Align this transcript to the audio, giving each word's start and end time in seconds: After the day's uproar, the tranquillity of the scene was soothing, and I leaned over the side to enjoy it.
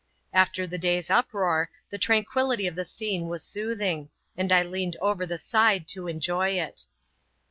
After 0.33 0.65
the 0.65 0.79
day's 0.79 1.11
uproar, 1.11 1.69
the 1.91 1.99
tranquillity 1.99 2.65
of 2.65 2.73
the 2.73 2.85
scene 2.85 3.27
was 3.27 3.43
soothing, 3.43 4.09
and 4.35 4.51
I 4.51 4.63
leaned 4.63 4.97
over 4.99 5.27
the 5.27 5.37
side 5.37 5.87
to 5.89 6.07
enjoy 6.07 6.53
it. 6.59 6.87